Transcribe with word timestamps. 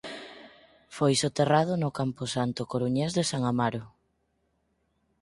Foi 0.95 1.13
soterrado 1.23 1.73
no 1.81 1.89
camposanto 1.99 2.61
coruñés 2.71 3.11
de 3.17 3.23
San 3.31 3.43
Amaro. 3.51 3.83